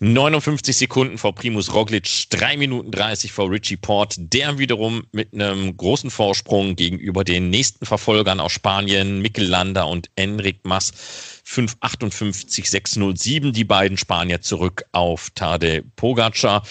59 0.00 0.76
Sekunden 0.76 1.18
vor 1.18 1.36
Primus 1.36 1.72
Roglic, 1.72 2.24
3 2.30 2.56
Minuten 2.56 2.90
30 2.90 3.30
vor 3.30 3.48
Richie 3.48 3.76
Port, 3.76 4.16
der 4.18 4.58
wiederum 4.58 5.04
mit 5.12 5.32
einem 5.32 5.76
großen 5.76 6.10
Vorsprung 6.10 6.74
gegenüber 6.74 7.22
den 7.22 7.48
nächsten 7.48 7.86
Verfolgern 7.86 8.40
aus 8.40 8.50
Spanien, 8.50 9.22
Mikkel 9.22 9.46
Landa 9.46 9.84
und 9.84 10.10
Enric 10.16 10.64
Mas, 10.64 10.92
5,58, 11.46 12.68
6,07. 12.98 13.52
Die 13.52 13.64
beiden 13.64 13.96
Spanier 13.96 14.40
zurück 14.40 14.84
auf 14.90 15.30
Tade 15.30 15.84
Pogacar. 15.94 16.64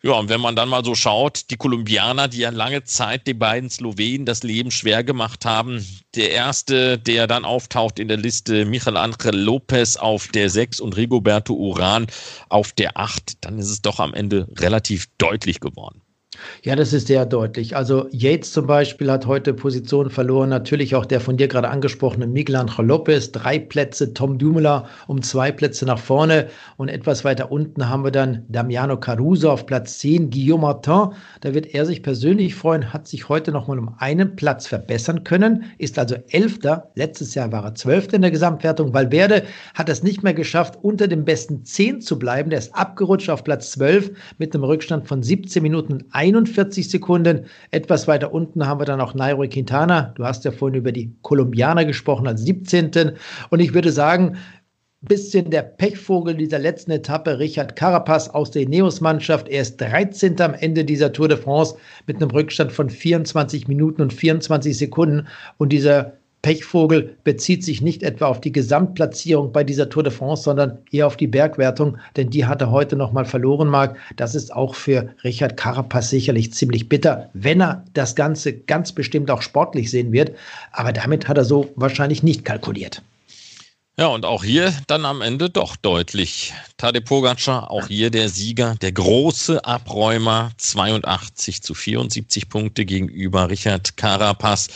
Ja, 0.00 0.12
und 0.12 0.28
wenn 0.28 0.40
man 0.40 0.54
dann 0.54 0.68
mal 0.68 0.84
so 0.84 0.94
schaut, 0.94 1.50
die 1.50 1.56
Kolumbianer, 1.56 2.28
die 2.28 2.38
ja 2.38 2.50
lange 2.50 2.84
Zeit 2.84 3.26
den 3.26 3.38
beiden 3.38 3.68
Slowenen 3.68 4.26
das 4.26 4.44
Leben 4.44 4.70
schwer 4.70 5.02
gemacht 5.02 5.44
haben. 5.44 5.84
Der 6.14 6.30
erste, 6.30 6.98
der 6.98 7.26
dann 7.26 7.44
auftaucht 7.44 7.98
in 7.98 8.06
der 8.06 8.16
Liste, 8.16 8.64
Michael 8.64 8.96
Angel 8.96 9.36
Lopez 9.36 9.96
auf 9.96 10.28
der 10.28 10.50
6 10.50 10.78
und 10.80 10.96
Rigoberto 10.96 11.52
Uran 11.52 12.06
auf 12.48 12.72
der 12.72 12.96
8, 12.96 13.44
dann 13.44 13.58
ist 13.58 13.70
es 13.70 13.82
doch 13.82 13.98
am 13.98 14.14
Ende 14.14 14.46
relativ 14.56 15.08
deutlich 15.18 15.58
geworden. 15.58 16.00
Ja, 16.62 16.76
das 16.76 16.92
ist 16.92 17.06
sehr 17.06 17.26
deutlich. 17.26 17.76
Also 17.76 18.06
Yates 18.10 18.52
zum 18.52 18.66
Beispiel 18.66 19.10
hat 19.10 19.26
heute 19.26 19.54
Position 19.54 20.10
verloren. 20.10 20.48
Natürlich 20.48 20.94
auch 20.94 21.06
der 21.06 21.20
von 21.20 21.36
dir 21.36 21.48
gerade 21.48 21.68
angesprochene 21.68 22.26
Miguel 22.26 22.56
Angel 22.56 22.86
Lopez. 22.86 23.32
Drei 23.32 23.58
Plätze, 23.58 24.12
Tom 24.14 24.38
Dumoulin 24.38 24.82
um 25.06 25.22
zwei 25.22 25.52
Plätze 25.52 25.86
nach 25.86 25.98
vorne. 25.98 26.48
Und 26.76 26.88
etwas 26.88 27.24
weiter 27.24 27.50
unten 27.50 27.88
haben 27.88 28.04
wir 28.04 28.10
dann 28.10 28.44
Damiano 28.48 28.98
Caruso 28.98 29.50
auf 29.50 29.66
Platz 29.66 29.98
10. 29.98 30.30
Guillaume 30.30 30.62
Martin, 30.62 31.14
da 31.40 31.54
wird 31.54 31.74
er 31.74 31.86
sich 31.86 32.02
persönlich 32.02 32.54
freuen, 32.54 32.92
hat 32.92 33.08
sich 33.08 33.28
heute 33.28 33.52
nochmal 33.52 33.78
um 33.78 33.94
einen 33.98 34.36
Platz 34.36 34.66
verbessern 34.66 35.24
können. 35.24 35.64
Ist 35.78 35.98
also 35.98 36.16
Elfter. 36.28 36.90
Letztes 36.94 37.34
Jahr 37.34 37.52
war 37.52 37.64
er 37.64 37.74
Zwölfter 37.74 38.16
in 38.16 38.22
der 38.22 38.30
Gesamtwertung. 38.30 38.92
Valverde 38.92 39.44
hat 39.74 39.88
es 39.88 40.02
nicht 40.02 40.22
mehr 40.22 40.34
geschafft, 40.34 40.78
unter 40.82 41.08
den 41.08 41.24
besten 41.24 41.64
zehn 41.64 42.00
zu 42.00 42.18
bleiben. 42.18 42.50
Der 42.50 42.58
ist 42.58 42.74
abgerutscht 42.74 43.30
auf 43.30 43.44
Platz 43.44 43.70
12 43.72 44.10
mit 44.38 44.54
einem 44.54 44.64
Rückstand 44.64 45.08
von 45.08 45.22
17 45.22 45.62
Minuten 45.62 45.92
und 45.92 46.04
41 46.28 46.90
Sekunden. 46.90 47.46
Etwas 47.70 48.06
weiter 48.06 48.32
unten 48.32 48.66
haben 48.66 48.80
wir 48.80 48.84
dann 48.84 49.00
auch 49.00 49.14
Nairo 49.14 49.46
Quintana. 49.48 50.12
Du 50.16 50.24
hast 50.24 50.44
ja 50.44 50.52
vorhin 50.52 50.78
über 50.78 50.92
die 50.92 51.12
Kolumbianer 51.22 51.84
gesprochen 51.84 52.26
als 52.26 52.42
17. 52.42 53.12
Und 53.50 53.60
ich 53.60 53.74
würde 53.74 53.92
sagen, 53.92 54.36
bisschen 55.00 55.50
der 55.50 55.62
Pechvogel 55.62 56.34
dieser 56.34 56.58
letzten 56.58 56.90
Etappe, 56.90 57.38
Richard 57.38 57.76
Carapaz 57.76 58.28
aus 58.28 58.50
der 58.50 58.62
Ineos-Mannschaft. 58.62 59.48
Er 59.48 59.62
ist 59.62 59.80
13. 59.80 60.40
am 60.40 60.54
Ende 60.54 60.84
dieser 60.84 61.12
Tour 61.12 61.28
de 61.28 61.36
France 61.36 61.76
mit 62.06 62.16
einem 62.16 62.30
Rückstand 62.30 62.72
von 62.72 62.90
24 62.90 63.68
Minuten 63.68 64.02
und 64.02 64.12
24 64.12 64.76
Sekunden. 64.76 65.28
Und 65.56 65.72
dieser 65.72 66.14
Pechvogel 66.42 67.16
bezieht 67.24 67.64
sich 67.64 67.82
nicht 67.82 68.02
etwa 68.02 68.26
auf 68.26 68.40
die 68.40 68.52
Gesamtplatzierung 68.52 69.52
bei 69.52 69.64
dieser 69.64 69.88
Tour 69.88 70.04
de 70.04 70.12
France, 70.12 70.44
sondern 70.44 70.78
eher 70.92 71.06
auf 71.06 71.16
die 71.16 71.26
Bergwertung, 71.26 71.98
denn 72.16 72.30
die 72.30 72.46
hat 72.46 72.60
er 72.60 72.70
heute 72.70 72.94
nochmal 72.94 73.24
verloren, 73.24 73.68
Marc. 73.68 73.96
Das 74.16 74.34
ist 74.34 74.54
auch 74.54 74.74
für 74.74 75.08
Richard 75.24 75.56
Carapaz 75.56 76.10
sicherlich 76.10 76.52
ziemlich 76.52 76.88
bitter, 76.88 77.28
wenn 77.34 77.60
er 77.60 77.84
das 77.94 78.14
Ganze 78.14 78.52
ganz 78.52 78.92
bestimmt 78.92 79.30
auch 79.30 79.42
sportlich 79.42 79.90
sehen 79.90 80.12
wird. 80.12 80.32
Aber 80.70 80.92
damit 80.92 81.26
hat 81.28 81.38
er 81.38 81.44
so 81.44 81.70
wahrscheinlich 81.74 82.22
nicht 82.22 82.44
kalkuliert. 82.44 83.02
Ja, 83.98 84.06
und 84.06 84.24
auch 84.24 84.44
hier 84.44 84.72
dann 84.86 85.04
am 85.04 85.22
Ende 85.22 85.50
doch 85.50 85.74
deutlich. 85.74 86.54
Tade 86.76 87.00
Pogacar, 87.00 87.72
auch 87.72 87.88
hier 87.88 88.10
der 88.10 88.28
Sieger, 88.28 88.76
der 88.76 88.92
große 88.92 89.64
Abräumer, 89.64 90.52
82 90.56 91.64
zu 91.64 91.74
74 91.74 92.48
Punkte 92.48 92.84
gegenüber 92.84 93.50
Richard 93.50 93.96
Carapaz. 93.96 94.68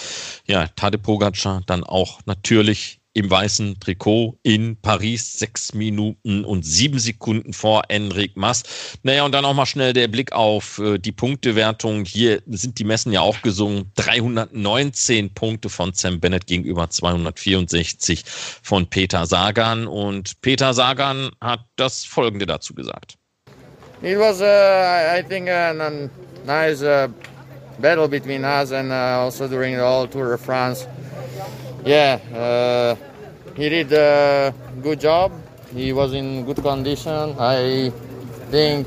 Ja, 0.49 0.67
Tade 0.67 0.99
Pogacar 0.99 1.63
dann 1.67 1.85
auch 1.85 2.19
natürlich 2.27 2.99
im 3.15 3.31
weißen 3.31 3.79
Trikot 3.81 4.39
in 4.43 4.77
Paris, 4.81 5.39
sechs 5.39 5.75
Minuten 5.75 6.45
und 6.45 6.65
sieben 6.65 6.99
Sekunden 6.99 7.53
vor 7.53 7.83
Enric 7.89 8.37
Mas. 8.37 8.63
Naja, 9.03 9.25
und 9.25 9.33
dann 9.33 9.45
auch 9.45 9.55
mal 9.55 9.67
schnell 9.67 9.93
der 9.93 10.09
Blick 10.09 10.33
auf 10.33 10.79
äh, 10.79 10.99
die 10.99 11.13
Punktewertung. 11.13 12.05
Hier 12.05 12.43
sind 12.47 12.79
die 12.79 12.85
Messen 12.85 13.13
ja 13.13 13.21
auch 13.21 13.41
gesungen. 13.43 13.91
319 13.97 15.35
Punkte 15.35 15.69
von 15.69 15.93
Sam 15.93 16.21
Bennett 16.21 16.47
gegenüber 16.47 16.89
264 16.89 18.25
von 18.27 18.87
Peter 18.87 19.27
Sagan. 19.27 19.87
Und 19.87 20.41
Peter 20.41 20.73
Sagan 20.73 21.31
hat 21.41 21.61
das 21.77 22.05
Folgende 22.05 22.47
dazu 22.47 22.75
gesagt. 22.75 23.17
It 24.03 24.19
was, 24.19 24.41
uh, 24.41 24.45
I 24.45 25.23
think, 25.23 25.49
a 25.49 25.73
nice 26.45 26.83
uh, 26.83 27.09
battle 27.79 28.09
between 28.09 28.45
us 28.45 28.73
and 28.73 28.91
uh, 28.91 29.25
also 29.25 29.47
during 29.47 29.77
the 29.77 29.83
whole 29.83 30.09
Tour 30.09 30.35
of 30.35 30.41
France. 30.41 30.89
Yeah, 31.85 32.21
uh, 32.33 32.95
he 33.57 33.69
did 33.69 33.93
a 33.93 34.55
good 34.83 35.01
job. 35.01 35.33
He 35.75 35.93
was 35.93 36.15
in 36.15 36.45
good 36.45 36.63
condition. 36.63 37.35
I 37.39 37.91
think 38.51 38.87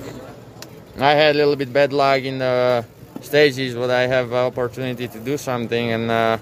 I 1.00 1.12
had 1.12 1.36
a 1.36 1.38
little 1.38 1.56
bit 1.56 1.74
bad 1.74 1.92
luck 1.92 2.22
in 2.22 2.40
the 2.40 2.86
stages, 3.22 3.75
but 3.75 3.90
I 3.90 4.08
have 4.08 4.32
opportunity 4.32 5.08
to 5.08 5.20
do 5.20 5.38
something, 5.38 5.92
and 5.92 6.10
uh, 6.10 6.38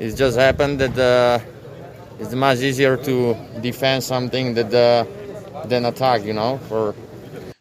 it 0.00 0.16
just 0.16 0.36
happened 0.36 0.80
that 0.80 0.98
uh, 0.98 1.38
it's 2.18 2.34
much 2.34 2.58
easier 2.58 2.96
to 2.96 3.36
defend 3.60 4.02
something 4.02 4.54
that, 4.54 4.74
uh, 4.74 5.04
than 5.68 5.84
attack, 5.84 6.24
you 6.24 6.32
know. 6.32 6.58
For 6.68 6.94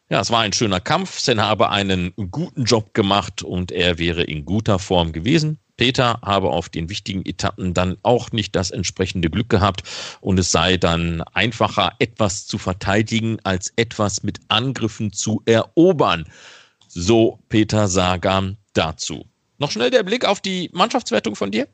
ja, 0.10 0.20
es 0.22 0.32
war 0.32 0.42
ein 0.42 0.54
schöner 0.54 0.80
Kampf. 0.80 1.20
Sen 1.20 1.42
habe 1.42 1.70
einen 1.70 2.14
guten 2.30 2.66
Job 2.66 2.94
gemacht 2.94 3.44
und 3.44 3.72
er 3.72 3.98
wäre 3.98 4.24
in 4.24 4.46
guter 4.46 4.80
Form 4.80 5.12
gewesen. 5.12 5.60
Peter 5.78 6.20
habe 6.22 6.50
auf 6.50 6.70
den 6.70 6.90
wichtigen 6.90 7.26
Etappen 7.26 7.74
dann 7.74 7.98
auch 8.04 8.32
nicht 8.32 8.56
das 8.56 8.72
entsprechende 8.72 9.30
Glück 9.30 9.50
gehabt 9.50 9.84
und 10.22 10.40
es 10.40 10.52
sei 10.52 10.78
dann 10.78 11.22
einfacher, 11.34 11.94
etwas 12.00 12.46
zu 12.46 12.58
verteidigen, 12.58 13.38
als 13.44 13.74
etwas 13.76 14.24
mit 14.24 14.40
Angriffen 14.50 15.14
zu 15.14 15.42
erobern. 15.46 16.26
So 16.88 17.40
Peter 17.50 17.88
Sagan 17.88 18.58
dazu. 18.74 19.26
Noch 19.58 19.72
schnell 19.72 19.90
der 19.90 20.04
Blick 20.04 20.26
auf 20.26 20.42
die 20.42 20.70
Mannschaftswertung 20.74 21.36
von 21.36 21.52
dir. 21.52 21.68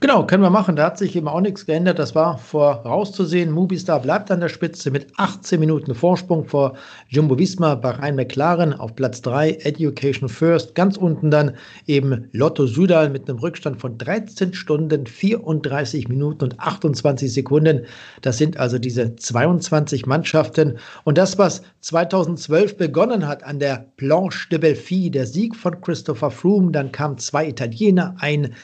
Genau, 0.00 0.26
können 0.26 0.42
wir 0.42 0.50
machen. 0.50 0.76
Da 0.76 0.86
hat 0.86 0.98
sich 0.98 1.14
eben 1.16 1.28
auch 1.28 1.40
nichts 1.40 1.66
geändert. 1.66 1.98
Das 1.98 2.14
war 2.14 2.38
vorauszusehen. 2.38 3.50
Mubistar 3.50 4.00
bleibt 4.00 4.30
an 4.30 4.40
der 4.40 4.48
Spitze 4.48 4.90
mit 4.90 5.06
18 5.16 5.60
Minuten 5.60 5.94
Vorsprung 5.94 6.44
vor 6.44 6.74
Jumbo 7.08 7.38
Visma, 7.38 7.74
Bahrain 7.74 8.16
McLaren 8.16 8.72
auf 8.74 8.94
Platz 8.94 9.22
3, 9.22 9.52
Education 9.62 10.28
First. 10.28 10.74
Ganz 10.74 10.96
unten 10.96 11.30
dann 11.30 11.56
eben 11.86 12.28
Lotto 12.32 12.66
Sudal 12.66 13.10
mit 13.10 13.28
einem 13.28 13.38
Rückstand 13.38 13.80
von 13.80 13.98
13 13.98 14.54
Stunden, 14.54 15.06
34 15.06 16.08
Minuten 16.08 16.44
und 16.44 16.60
28 16.60 17.32
Sekunden. 17.32 17.86
Das 18.22 18.38
sind 18.38 18.58
also 18.58 18.78
diese 18.78 19.16
22 19.16 20.06
Mannschaften. 20.06 20.78
Und 21.04 21.18
das, 21.18 21.38
was 21.38 21.62
2012 21.80 22.76
begonnen 22.76 23.26
hat 23.26 23.44
an 23.44 23.58
der 23.58 23.86
Planche 23.96 24.48
de 24.50 24.58
Belfi, 24.58 25.10
der 25.10 25.26
Sieg 25.26 25.56
von 25.56 25.80
Christopher 25.80 26.30
Froome, 26.30 26.72
dann 26.72 26.92
kamen 26.92 27.18
zwei 27.18 27.48
Italiener, 27.48 28.14
ein 28.18 28.54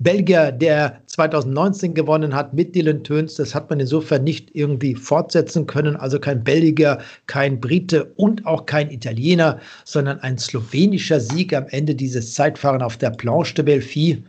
Belgier, 0.00 0.50
der 0.50 1.00
2019 1.06 1.94
gewonnen 1.94 2.34
hat 2.34 2.52
mit 2.52 2.74
Dylan 2.74 3.04
Töns, 3.04 3.36
das 3.36 3.54
hat 3.54 3.70
man 3.70 3.78
insofern 3.78 4.24
nicht 4.24 4.50
irgendwie 4.54 4.96
fortsetzen 4.96 5.66
können. 5.66 5.94
Also 5.94 6.18
kein 6.18 6.42
Belgier, 6.42 6.98
kein 7.28 7.60
Brite 7.60 8.12
und 8.16 8.44
auch 8.44 8.66
kein 8.66 8.90
Italiener, 8.90 9.60
sondern 9.84 10.18
ein 10.20 10.36
slowenischer 10.36 11.20
Sieg 11.20 11.54
am 11.54 11.66
Ende 11.68 11.94
dieses 11.94 12.34
Zeitfahren 12.34 12.82
auf 12.82 12.96
der 12.96 13.10
Planche 13.10 13.54
de 13.54 13.64
Belfi. 13.64 14.24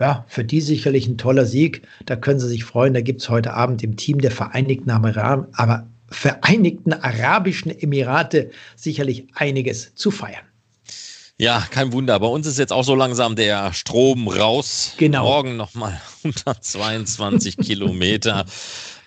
Ja, 0.00 0.24
für 0.28 0.44
die 0.44 0.60
sicherlich 0.60 1.06
ein 1.06 1.18
toller 1.18 1.44
Sieg. 1.44 1.82
Da 2.06 2.16
können 2.16 2.40
Sie 2.40 2.48
sich 2.48 2.64
freuen. 2.64 2.94
Da 2.94 3.00
gibt 3.02 3.20
es 3.20 3.28
heute 3.28 3.52
Abend 3.52 3.82
im 3.82 3.96
Team 3.96 4.20
der 4.20 4.30
Vereinigten, 4.30 4.90
Amer 4.90 5.48
aber 5.54 5.86
Vereinigten 6.10 6.94
Arabischen 6.94 7.70
Emirate 7.70 8.50
sicherlich 8.76 9.26
einiges 9.34 9.94
zu 9.94 10.10
feiern. 10.10 10.47
Ja, 11.40 11.64
kein 11.70 11.92
Wunder. 11.92 12.18
Bei 12.18 12.26
uns 12.26 12.48
ist 12.48 12.58
jetzt 12.58 12.72
auch 12.72 12.82
so 12.82 12.96
langsam 12.96 13.36
der 13.36 13.72
Strom 13.72 14.26
raus. 14.26 14.94
Genau. 14.96 15.22
Morgen 15.22 15.56
nochmal 15.56 16.00
122 16.24 17.56
Kilometer. 17.58 18.44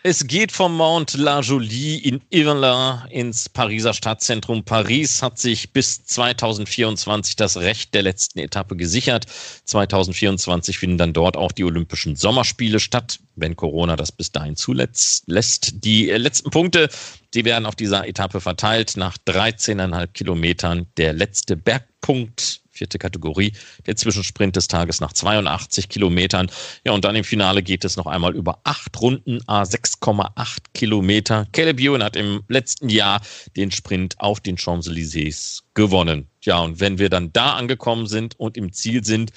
Es 0.04 0.26
geht 0.26 0.52
vom 0.52 0.78
Mount 0.78 1.14
La 1.14 1.42
Jolie 1.42 1.98
in 1.98 2.22
Irland 2.32 3.12
ins 3.12 3.50
Pariser 3.50 3.94
Stadtzentrum. 3.94 4.64
Paris 4.64 5.22
hat 5.22 5.38
sich 5.38 5.74
bis 5.74 6.06
2024 6.06 7.36
das 7.36 7.58
Recht 7.58 7.94
der 7.94 8.02
letzten 8.02 8.40
Etappe 8.40 8.76
gesichert. 8.78 9.28
2024 9.66 10.80
finden 10.80 10.98
dann 10.98 11.14
dort 11.14 11.38
auch 11.38 11.52
die 11.52 11.66
Olympischen 11.66 12.16
Sommerspiele 12.16 12.80
statt, 12.80 13.20
wenn 13.36 13.56
Corona 13.56 13.96
das 13.96 14.12
bis 14.12 14.32
dahin 14.32 14.56
zulässt. 14.56 15.84
Die 15.84 16.06
letzten 16.06 16.50
Punkte, 16.50 16.90
die 17.34 17.46
werden 17.46 17.66
auf 17.66 17.76
dieser 17.76 18.08
Etappe 18.08 18.42
verteilt 18.42 18.98
nach 18.98 19.18
13,5 19.28 20.08
Kilometern. 20.08 20.88
Der 20.98 21.14
letzte 21.14 21.56
Bergpunkt 21.56 22.62
vierte 22.82 22.98
Kategorie, 22.98 23.54
der 23.86 23.96
Zwischensprint 23.96 24.56
des 24.56 24.68
Tages 24.68 25.02
nach 25.02 25.14
82 25.14 25.88
Kilometern. 25.88 26.50
Ja, 26.84 26.94
und 26.94 27.06
dann 27.06 27.16
im 27.16 27.24
Finale 27.24 27.62
geht 27.62 27.86
es 27.86 27.96
noch 27.96 28.08
einmal 28.08 28.36
über 28.36 28.60
acht 28.64 29.00
Runden, 29.00 29.40
a 29.46 29.62
6,8 29.62 30.58
Kilometer. 30.74 31.46
Caleb 31.52 31.80
Ewan 31.80 32.04
hat 32.04 32.16
im 32.16 32.42
letzten 32.48 32.90
Jahr 32.90 33.22
den 33.56 33.72
Sprint 33.72 34.20
auf 34.20 34.40
den 34.40 34.58
Champs-Élysées 34.58 35.62
gewonnen. 35.76 36.28
Ja, 36.42 36.60
und 36.60 36.80
wenn 36.80 36.98
wir 36.98 37.10
dann 37.10 37.32
da 37.34 37.54
angekommen 37.54 38.08
sind 38.08 38.40
und 38.40 38.58
im 38.58 38.72
Ziel 38.74 39.04
sind, 39.06 39.32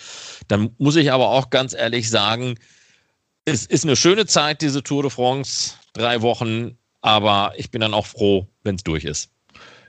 dann 0.49 0.71
muss 0.79 0.97
ich 0.97 1.13
aber 1.13 1.29
auch 1.29 1.51
ganz 1.51 1.75
ehrlich 1.75 2.09
sagen, 2.09 2.55
es 3.45 3.67
ist 3.67 3.85
eine 3.85 3.97
schöne 3.97 4.25
Zeit, 4.25 4.63
diese 4.63 4.83
Tour 4.83 5.03
de 5.03 5.11
France, 5.11 5.75
drei 5.93 6.23
Wochen, 6.23 6.79
aber 7.05 7.53
ich 7.59 7.71
bin 7.71 7.83
dann 7.83 7.93
auch 7.93 8.07
froh, 8.07 8.47
wenn 8.63 8.77
es 8.77 8.83
durch 8.83 9.05
ist. 9.05 9.31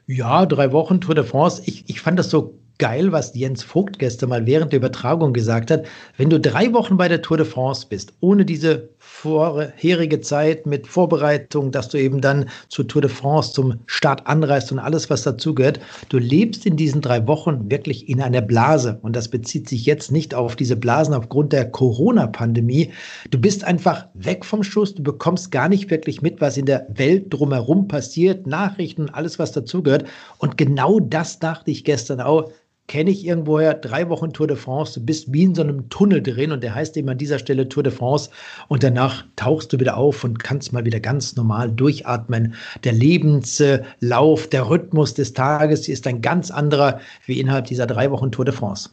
Ja, 0.05 0.45
drei 0.45 0.73
Wochen 0.73 0.99
Tour 0.99 1.15
de 1.15 1.23
France. 1.23 1.61
Ich, 1.65 1.89
ich 1.89 2.01
fand 2.01 2.19
das 2.19 2.29
so 2.29 2.59
geil, 2.77 3.13
was 3.13 3.33
Jens 3.33 3.63
Vogt 3.63 3.99
gestern 3.99 4.29
mal 4.29 4.45
während 4.45 4.73
der 4.73 4.79
Übertragung 4.79 5.31
gesagt 5.31 5.71
hat. 5.71 5.85
Wenn 6.17 6.29
du 6.29 6.41
drei 6.41 6.73
Wochen 6.73 6.97
bei 6.97 7.07
der 7.07 7.21
Tour 7.21 7.37
de 7.37 7.45
France 7.45 7.87
bist, 7.89 8.11
ohne 8.19 8.43
diese 8.43 8.89
vorherige 9.07 10.19
Zeit 10.19 10.65
mit 10.65 10.87
Vorbereitung, 10.87 11.71
dass 11.71 11.89
du 11.89 11.99
eben 11.99 12.21
dann 12.21 12.49
zur 12.69 12.87
Tour 12.87 13.03
de 13.03 13.09
France 13.09 13.53
zum 13.53 13.75
Start 13.85 14.25
anreist 14.25 14.71
und 14.71 14.79
alles, 14.79 15.09
was 15.09 15.21
dazugehört, 15.21 15.79
du 16.09 16.17
lebst 16.17 16.65
in 16.65 16.75
diesen 16.75 17.01
drei 17.01 17.25
Wochen 17.27 17.69
wirklich 17.69 18.09
in 18.09 18.19
einer 18.19 18.41
Blase. 18.41 18.97
Und 19.03 19.15
das 19.15 19.27
bezieht 19.27 19.69
sich 19.69 19.85
jetzt 19.85 20.11
nicht 20.11 20.33
auf 20.33 20.55
diese 20.55 20.75
Blasen 20.75 21.13
aufgrund 21.13 21.53
der 21.53 21.69
Corona-Pandemie. 21.69 22.91
Du 23.29 23.39
bist 23.39 23.63
einfach 23.63 24.07
weg 24.15 24.43
vom 24.43 24.63
Schuss. 24.63 24.95
Du 24.95 25.03
bekommst 25.03 25.51
gar 25.51 25.69
nicht 25.69 25.91
wirklich 25.91 26.23
mit, 26.23 26.41
was 26.41 26.57
in 26.57 26.65
der 26.65 26.87
Welt 26.89 27.27
drumherum 27.29 27.87
passiert, 27.87 28.47
Nachrichten, 28.47 29.09
alles, 29.09 29.37
was 29.37 29.51
dazugehört. 29.51 30.05
Und 30.39 30.57
genau 30.57 30.99
das 30.99 31.39
dachte 31.39 31.69
ich 31.69 31.83
gestern 31.83 32.21
auch 32.21 32.51
kenne 32.87 33.09
ich 33.09 33.25
irgendwoher 33.25 33.73
drei 33.73 34.09
Wochen 34.09 34.31
Tour 34.31 34.47
de 34.47 34.57
France, 34.57 34.99
du 34.99 35.05
bist 35.05 35.31
wie 35.33 35.43
in 35.43 35.55
so 35.55 35.63
einem 35.63 35.89
Tunnel 35.89 36.21
drin 36.21 36.51
und 36.51 36.63
der 36.63 36.75
heißt 36.75 36.95
eben 36.97 37.09
an 37.09 37.17
dieser 37.17 37.39
Stelle 37.39 37.67
Tour 37.67 37.83
de 37.83 37.91
France 37.91 38.29
und 38.67 38.83
danach 38.83 39.25
tauchst 39.35 39.73
du 39.73 39.79
wieder 39.79 39.97
auf 39.97 40.23
und 40.23 40.43
kannst 40.43 40.73
mal 40.73 40.85
wieder 40.85 40.99
ganz 40.99 41.35
normal 41.35 41.71
durchatmen. 41.71 42.53
Der 42.83 42.93
Lebenslauf, 42.93 44.47
der 44.47 44.69
Rhythmus 44.69 45.13
des 45.13 45.33
Tages 45.33 45.87
ist 45.87 46.05
ein 46.07 46.21
ganz 46.21 46.51
anderer 46.51 46.99
wie 47.25 47.39
innerhalb 47.39 47.65
dieser 47.65 47.87
drei 47.87 48.11
Wochen 48.11 48.31
Tour 48.31 48.45
de 48.45 48.53
France. 48.53 48.89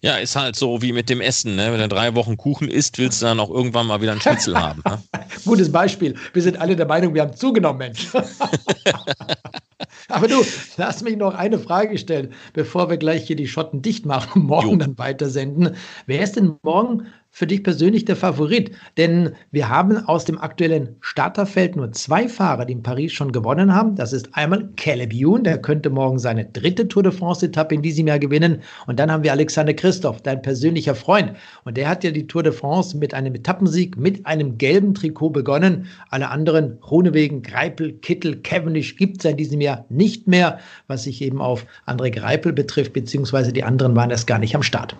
Ja, 0.00 0.16
ist 0.16 0.34
halt 0.34 0.56
so 0.56 0.82
wie 0.82 0.92
mit 0.92 1.08
dem 1.08 1.20
Essen. 1.20 1.54
Ne? 1.54 1.72
Wenn 1.72 1.78
du 1.78 1.86
drei 1.86 2.16
Wochen 2.16 2.36
Kuchen 2.36 2.68
isst, 2.68 2.98
willst 2.98 3.22
du 3.22 3.26
dann 3.26 3.38
auch 3.38 3.50
irgendwann 3.50 3.86
mal 3.86 4.00
wieder 4.00 4.10
einen 4.10 4.20
Schnitzel 4.20 4.58
haben. 4.58 4.82
Ne? 4.84 5.00
Gutes 5.44 5.70
Beispiel. 5.70 6.16
Wir 6.32 6.42
sind 6.42 6.60
alle 6.60 6.74
der 6.74 6.86
Meinung, 6.86 7.14
wir 7.14 7.22
haben 7.22 7.36
zugenommen, 7.36 7.78
Mensch. 7.78 8.08
Aber 10.08 10.28
du, 10.28 10.42
lass 10.76 11.02
mich 11.02 11.16
noch 11.16 11.34
eine 11.34 11.58
Frage 11.58 11.98
stellen, 11.98 12.32
bevor 12.52 12.90
wir 12.90 12.96
gleich 12.96 13.26
hier 13.26 13.36
die 13.36 13.48
Schotten 13.48 13.82
dicht 13.82 14.06
machen 14.06 14.42
und 14.42 14.46
morgen 14.48 14.70
jo. 14.70 14.76
dann 14.76 14.98
weitersenden. 14.98 15.76
Wer 16.06 16.22
ist 16.22 16.36
denn 16.36 16.56
morgen 16.62 17.06
für 17.34 17.46
dich 17.46 17.64
persönlich 17.64 18.04
der 18.04 18.14
Favorit? 18.14 18.70
Denn 18.98 19.30
wir 19.50 19.70
haben 19.70 19.96
aus 20.06 20.26
dem 20.26 20.38
aktuellen 20.38 20.96
Starterfeld 21.00 21.76
nur 21.76 21.90
zwei 21.92 22.28
Fahrer, 22.28 22.66
die 22.66 22.74
in 22.74 22.82
Paris 22.82 23.12
schon 23.12 23.32
gewonnen 23.32 23.74
haben. 23.74 23.96
Das 23.96 24.12
ist 24.12 24.28
einmal 24.34 24.68
Caleb 24.76 25.14
Ewan, 25.14 25.42
der 25.42 25.56
könnte 25.56 25.88
morgen 25.88 26.18
seine 26.18 26.44
dritte 26.44 26.86
Tour 26.86 27.02
de 27.02 27.10
France-Etappe 27.10 27.74
in 27.74 27.80
diesem 27.80 28.06
Jahr 28.06 28.18
gewinnen. 28.18 28.62
Und 28.86 28.98
dann 28.98 29.10
haben 29.10 29.24
wir 29.24 29.32
Alexander 29.32 29.72
Christoph, 29.72 30.20
dein 30.20 30.42
persönlicher 30.42 30.94
Freund. 30.94 31.32
Und 31.64 31.78
der 31.78 31.88
hat 31.88 32.04
ja 32.04 32.10
die 32.10 32.26
Tour 32.26 32.42
de 32.42 32.52
France 32.52 32.98
mit 32.98 33.14
einem 33.14 33.34
Etappensieg 33.34 33.96
mit 33.96 34.26
einem 34.26 34.58
gelben 34.58 34.92
Trikot 34.92 35.30
begonnen. 35.30 35.86
Alle 36.10 36.28
anderen, 36.28 36.78
Runewegen, 36.90 37.42
Greipel, 37.42 37.94
Kittel, 37.94 38.36
Cavendish, 38.42 38.96
gibt 38.96 39.24
es 39.24 39.30
in 39.30 39.38
diesem 39.38 39.62
Jahr 39.62 39.86
nicht 39.88 40.28
mehr, 40.28 40.58
was 40.86 41.04
sich 41.04 41.22
eben 41.22 41.40
auf 41.40 41.64
André 41.86 42.10
Greipel 42.10 42.52
betrifft, 42.52 42.92
beziehungsweise 42.92 43.54
die 43.54 43.64
anderen 43.64 43.96
waren 43.96 44.10
erst 44.10 44.26
gar 44.26 44.38
nicht 44.38 44.54
am 44.54 44.62
Start. 44.62 44.94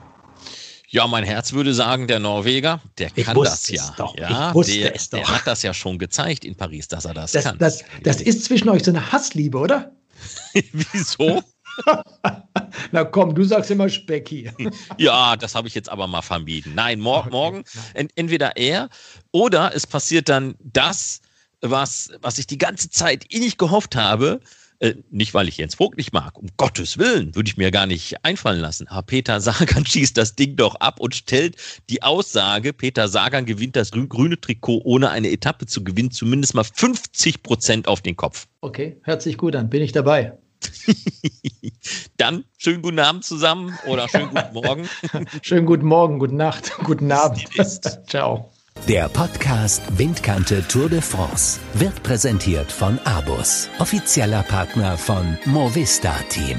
Ja, 0.92 1.06
mein 1.06 1.24
Herz 1.24 1.54
würde 1.54 1.72
sagen, 1.72 2.06
der 2.06 2.20
Norweger, 2.20 2.82
der 2.98 3.08
kann 3.10 3.34
das 3.42 3.66
ja. 3.68 3.94
doch. 3.96 4.14
Ja, 4.18 4.52
der, 4.52 4.94
es 4.94 5.08
doch. 5.08 5.18
der 5.18 5.28
hat 5.28 5.46
das 5.46 5.62
ja 5.62 5.72
schon 5.72 5.98
gezeigt 5.98 6.44
in 6.44 6.54
Paris, 6.54 6.86
dass 6.86 7.06
er 7.06 7.14
das, 7.14 7.32
Das, 7.32 7.44
kann. 7.44 7.56
das, 7.56 7.82
das 8.02 8.20
ist 8.20 8.44
zwischen 8.44 8.68
euch 8.68 8.84
so 8.84 8.90
eine 8.90 9.10
Hassliebe, 9.10 9.56
oder? 9.56 9.90
Wieso? 10.52 11.42
Na 12.92 13.04
komm, 13.04 13.34
du 13.34 13.42
sagst 13.42 13.70
immer 13.70 13.88
Specki. 13.88 14.50
Ja, 14.98 15.34
das 15.36 15.54
habe 15.54 15.66
ich 15.66 15.74
jetzt 15.74 15.88
aber 15.88 16.06
mal 16.06 16.20
vermieden. 16.20 16.74
Nein, 16.74 17.00
mor 17.00 17.26
morgen 17.30 17.64
ent 17.94 18.12
entweder 18.16 18.58
er 18.58 18.90
oder 19.30 19.74
es 19.74 19.86
passiert 19.86 20.28
dann 20.28 20.56
das, 20.60 21.22
was, 21.62 22.10
was 22.20 22.36
ich 22.36 22.46
die 22.46 22.58
ganze 22.58 22.90
Zeit 22.90 23.24
innig 23.32 23.56
gehofft 23.56 23.96
habe. 23.96 24.40
Äh, 24.82 24.96
nicht, 25.10 25.32
weil 25.32 25.46
ich 25.46 25.58
Jens 25.58 25.76
Vogt 25.76 25.96
nicht 25.96 26.12
mag, 26.12 26.36
um 26.36 26.48
Gottes 26.56 26.98
Willen, 26.98 27.36
würde 27.36 27.48
ich 27.48 27.56
mir 27.56 27.70
gar 27.70 27.86
nicht 27.86 28.24
einfallen 28.24 28.58
lassen. 28.58 28.88
Aber 28.88 29.02
Peter 29.02 29.40
Sagan 29.40 29.86
schießt 29.86 30.16
das 30.16 30.34
Ding 30.34 30.56
doch 30.56 30.74
ab 30.74 30.98
und 30.98 31.14
stellt 31.14 31.56
die 31.88 32.02
Aussage, 32.02 32.72
Peter 32.72 33.06
Sagan 33.06 33.46
gewinnt 33.46 33.76
das 33.76 33.92
grü- 33.92 34.08
grüne 34.08 34.40
Trikot, 34.40 34.80
ohne 34.82 35.10
eine 35.10 35.30
Etappe 35.30 35.66
zu 35.66 35.84
gewinnen, 35.84 36.10
zumindest 36.10 36.54
mal 36.56 36.64
50 36.64 37.44
Prozent 37.44 37.86
auf 37.86 38.00
den 38.00 38.16
Kopf. 38.16 38.48
Okay, 38.60 38.96
hört 39.04 39.22
sich 39.22 39.38
gut 39.38 39.54
an, 39.54 39.70
bin 39.70 39.82
ich 39.82 39.92
dabei. 39.92 40.36
Dann 42.16 42.44
schönen 42.58 42.82
guten 42.82 42.98
Abend 42.98 43.24
zusammen 43.24 43.78
oder 43.86 44.08
schönen 44.08 44.30
guten 44.30 44.52
Morgen. 44.52 44.88
Schönen 45.42 45.66
guten 45.66 45.86
Morgen, 45.86 46.18
guten 46.18 46.36
Nacht, 46.36 46.72
guten 46.82 47.10
Abend. 47.12 47.44
Ciao. 48.08 48.52
Der 48.88 49.08
Podcast 49.08 49.80
Windkante 49.96 50.66
Tour 50.66 50.88
de 50.88 51.00
France 51.00 51.60
wird 51.74 52.02
präsentiert 52.02 52.72
von 52.72 52.98
Abus, 53.04 53.68
offizieller 53.78 54.42
Partner 54.42 54.98
von 54.98 55.38
Movista 55.44 56.12
Team. 56.28 56.58